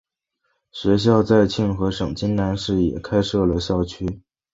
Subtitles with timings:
[0.71, 4.23] 学院在庆和省金兰市也开设了校区。